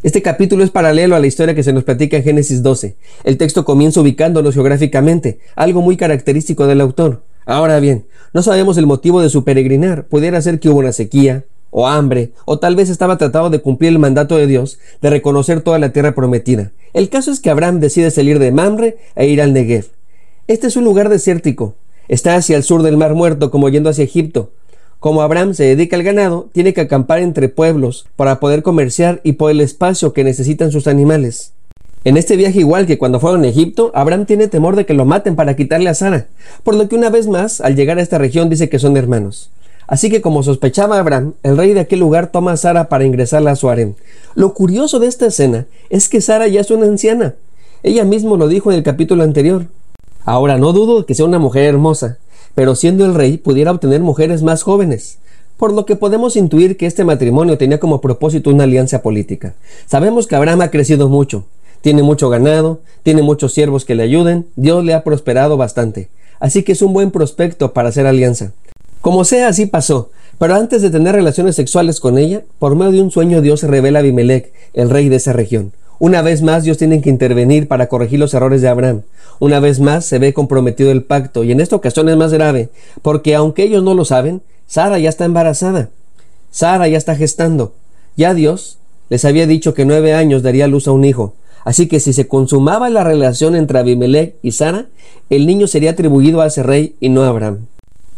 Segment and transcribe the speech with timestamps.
[0.00, 2.96] Este capítulo es paralelo a la historia que se nos platica en Génesis 12.
[3.24, 7.24] El texto comienza ubicándonos geográficamente, algo muy característico del autor.
[7.46, 10.06] Ahora bien, no sabemos el motivo de su peregrinar.
[10.06, 13.90] Pudiera ser que hubo una sequía, o hambre, o tal vez estaba tratado de cumplir
[13.90, 16.72] el mandato de Dios de reconocer toda la tierra prometida.
[16.94, 19.86] El caso es que Abraham decide salir de Mamre e ir al Negev.
[20.46, 21.74] Este es un lugar desértico.
[22.06, 24.52] Está hacia el sur del Mar Muerto, como yendo hacia Egipto.
[25.00, 29.34] Como Abraham se dedica al ganado, tiene que acampar entre pueblos para poder comerciar y
[29.34, 31.52] por el espacio que necesitan sus animales.
[32.02, 35.04] En este viaje, igual que cuando fueron a Egipto, Abraham tiene temor de que lo
[35.04, 36.26] maten para quitarle a Sara,
[36.64, 39.50] por lo que una vez más, al llegar a esta región, dice que son hermanos.
[39.86, 43.52] Así que como sospechaba Abraham, el rey de aquel lugar toma a Sara para ingresarla
[43.52, 43.94] a su harem.
[44.34, 47.36] Lo curioso de esta escena es que Sara ya es una anciana.
[47.84, 49.66] Ella mismo lo dijo en el capítulo anterior.
[50.24, 52.18] Ahora no dudo que sea una mujer hermosa,
[52.58, 55.18] pero siendo el rey pudiera obtener mujeres más jóvenes,
[55.58, 59.54] por lo que podemos intuir que este matrimonio tenía como propósito una alianza política.
[59.86, 61.44] Sabemos que Abraham ha crecido mucho,
[61.82, 66.08] tiene mucho ganado, tiene muchos siervos que le ayuden, Dios le ha prosperado bastante,
[66.40, 68.50] así que es un buen prospecto para hacer alianza.
[69.02, 70.10] Como sea, así pasó,
[70.40, 74.00] pero antes de tener relaciones sexuales con ella, por medio de un sueño Dios revela
[74.00, 75.70] a Abimelech, el rey de esa región.
[76.00, 79.02] Una vez más Dios tiene que intervenir para corregir los errores de Abraham.
[79.40, 82.68] Una vez más se ve comprometido el pacto y en esta ocasión es más grave,
[83.02, 85.90] porque aunque ellos no lo saben, Sara ya está embarazada.
[86.50, 87.74] Sara ya está gestando.
[88.16, 91.34] Ya Dios les había dicho que nueve años daría luz a un hijo.
[91.64, 94.86] Así que si se consumaba la relación entre Abimelech y Sara,
[95.30, 97.66] el niño sería atribuido a ese rey y no a Abraham.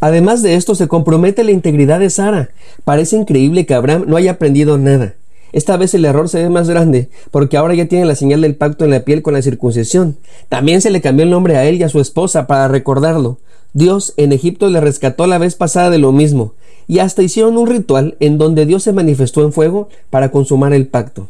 [0.00, 2.50] Además de esto, se compromete la integridad de Sara.
[2.84, 5.14] Parece increíble que Abraham no haya aprendido nada.
[5.52, 8.56] Esta vez el error se ve más grande, porque ahora ya tiene la señal del
[8.56, 10.16] pacto en la piel con la circuncisión.
[10.48, 13.38] También se le cambió el nombre a él y a su esposa para recordarlo.
[13.72, 16.54] Dios en Egipto le rescató la vez pasada de lo mismo,
[16.86, 20.86] y hasta hicieron un ritual en donde Dios se manifestó en fuego para consumar el
[20.86, 21.28] pacto.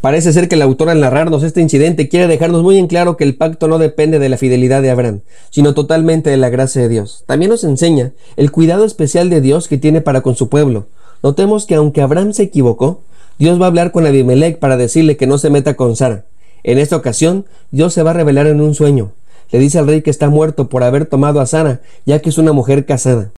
[0.00, 3.24] Parece ser que el autor al narrarnos este incidente quiere dejarnos muy en claro que
[3.24, 5.20] el pacto no depende de la fidelidad de Abraham,
[5.50, 7.24] sino totalmente de la gracia de Dios.
[7.26, 10.86] También nos enseña el cuidado especial de Dios que tiene para con su pueblo.
[11.22, 13.02] Notemos que aunque Abraham se equivocó,
[13.40, 16.26] Dios va a hablar con Abimelech para decirle que no se meta con Sara.
[16.62, 19.12] En esta ocasión, Dios se va a revelar en un sueño.
[19.50, 22.36] Le dice al rey que está muerto por haber tomado a Sara, ya que es
[22.36, 23.30] una mujer casada.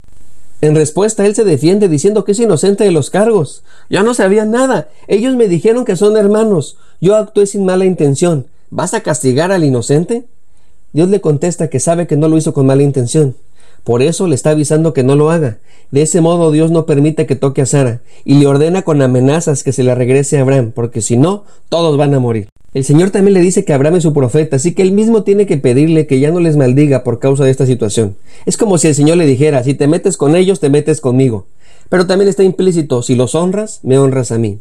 [0.62, 3.62] En respuesta, él se defiende diciendo que es inocente de los cargos.
[3.90, 4.88] Yo no sabía nada.
[5.06, 6.78] Ellos me dijeron que son hermanos.
[7.02, 8.46] Yo actué sin mala intención.
[8.70, 10.24] ¿Vas a castigar al inocente?
[10.94, 13.36] Dios le contesta que sabe que no lo hizo con mala intención.
[13.84, 15.58] Por eso le está avisando que no lo haga.
[15.90, 19.64] De ese modo Dios no permite que toque a Sara y le ordena con amenazas
[19.64, 22.48] que se la regrese a Abraham, porque si no, todos van a morir.
[22.72, 25.46] El Señor también le dice que Abraham es su profeta, así que él mismo tiene
[25.46, 28.16] que pedirle que ya no les maldiga por causa de esta situación.
[28.46, 31.46] Es como si el Señor le dijera, si te metes con ellos, te metes conmigo.
[31.88, 34.60] Pero también está implícito, si los honras, me honras a mí.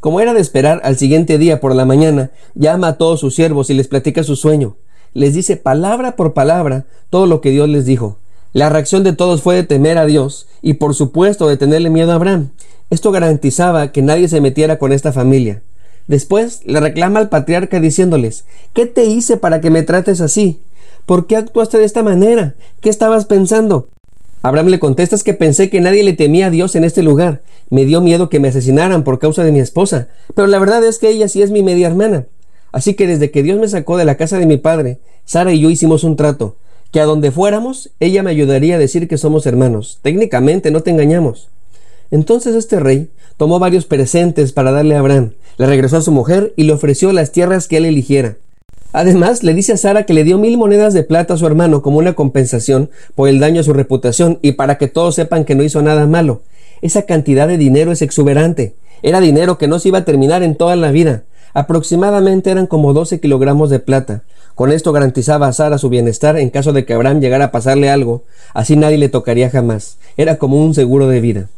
[0.00, 3.68] Como era de esperar, al siguiente día por la mañana, llama a todos sus siervos
[3.68, 4.76] y les platica su sueño.
[5.12, 8.16] Les dice palabra por palabra todo lo que Dios les dijo.
[8.52, 12.10] La reacción de todos fue de temer a Dios y por supuesto de tenerle miedo
[12.10, 12.50] a Abraham.
[12.90, 15.62] Esto garantizaba que nadie se metiera con esta familia.
[16.08, 20.60] Después le reclama al patriarca diciéndoles ¿Qué te hice para que me trates así?
[21.06, 22.56] ¿Por qué actuaste de esta manera?
[22.80, 23.88] ¿Qué estabas pensando?
[24.42, 27.42] Abraham le contesta que pensé que nadie le temía a Dios en este lugar.
[27.68, 30.98] Me dio miedo que me asesinaran por causa de mi esposa, pero la verdad es
[30.98, 32.26] que ella sí es mi media hermana.
[32.72, 35.60] Así que desde que Dios me sacó de la casa de mi padre, Sara y
[35.60, 36.56] yo hicimos un trato
[36.90, 39.98] que a donde fuéramos, ella me ayudaría a decir que somos hermanos.
[40.02, 41.48] Técnicamente no te engañamos.
[42.10, 46.52] Entonces este rey tomó varios presentes para darle a Abraham, le regresó a su mujer
[46.56, 48.36] y le ofreció las tierras que él eligiera.
[48.92, 51.80] Además, le dice a Sara que le dio mil monedas de plata a su hermano
[51.80, 55.54] como una compensación por el daño a su reputación y para que todos sepan que
[55.54, 56.42] no hizo nada malo.
[56.82, 58.74] Esa cantidad de dinero es exuberante.
[59.02, 61.22] Era dinero que no se iba a terminar en toda la vida.
[61.54, 64.24] Aproximadamente eran como 12 kilogramos de plata.
[64.60, 67.88] Con esto garantizaba a Sara su bienestar en caso de que Abraham llegara a pasarle
[67.88, 69.96] algo, así nadie le tocaría jamás.
[70.18, 71.48] Era como un seguro de vida.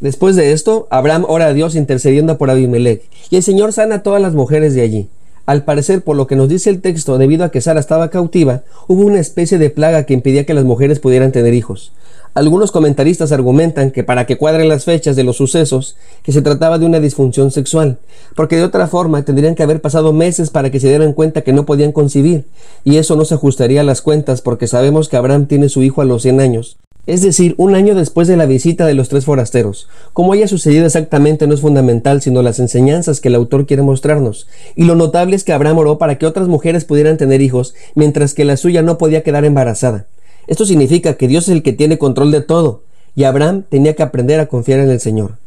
[0.00, 4.02] Después de esto, Abraham ora a Dios intercediendo por Abimelech, y el Señor sana a
[4.02, 5.10] todas las mujeres de allí.
[5.44, 8.62] Al parecer, por lo que nos dice el texto, debido a que Sara estaba cautiva,
[8.88, 11.92] hubo una especie de plaga que impedía que las mujeres pudieran tener hijos.
[12.32, 16.78] Algunos comentaristas argumentan que para que cuadren las fechas de los sucesos, que se trataba
[16.78, 17.98] de una disfunción sexual,
[18.36, 21.52] porque de otra forma tendrían que haber pasado meses para que se dieran cuenta que
[21.52, 22.44] no podían concebir,
[22.84, 26.02] y eso no se ajustaría a las cuentas porque sabemos que Abraham tiene su hijo
[26.02, 29.24] a los 100 años, es decir, un año después de la visita de los tres
[29.24, 29.88] forasteros.
[30.12, 34.46] Cómo haya sucedido exactamente no es fundamental, sino las enseñanzas que el autor quiere mostrarnos.
[34.76, 38.34] Y lo notable es que Abraham oró para que otras mujeres pudieran tener hijos, mientras
[38.34, 40.06] que la suya no podía quedar embarazada.
[40.50, 42.82] Esto significa que Dios es el que tiene control de todo,
[43.14, 45.38] y Abraham tenía que aprender a confiar en el Señor.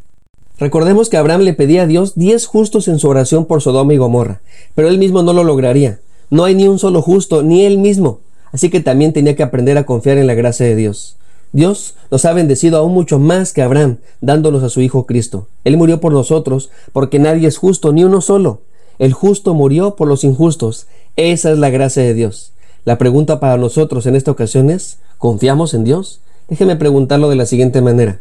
[0.58, 3.98] Recordemos que Abraham le pedía a Dios diez justos en su oración por Sodoma y
[3.98, 4.42] Gomorra,
[4.76, 6.00] pero él mismo no lo lograría.
[6.30, 8.22] No hay ni un solo justo, ni él mismo.
[8.54, 11.18] Así que también tenía que aprender a confiar en la gracia de Dios.
[11.52, 15.50] Dios nos ha bendecido aún mucho más que Abraham, dándonos a su Hijo Cristo.
[15.66, 18.62] Él murió por nosotros, porque nadie es justo, ni uno solo.
[19.00, 20.88] El justo murió por los injustos.
[21.18, 22.53] Esa es la gracia de Dios.
[22.86, 26.20] La pregunta para nosotros en esta ocasión es, ¿confiamos en Dios?
[26.50, 28.20] Déjeme preguntarlo de la siguiente manera.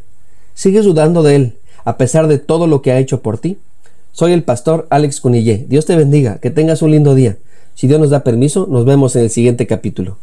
[0.55, 1.55] ¿Sigues dudando de Él
[1.85, 3.59] a pesar de todo lo que ha hecho por ti?
[4.13, 5.67] Soy el pastor Alex Cunillé.
[5.69, 7.39] Dios te bendiga, que tengas un lindo día.
[7.75, 10.17] Si Dios nos da permiso, nos vemos en el siguiente capítulo.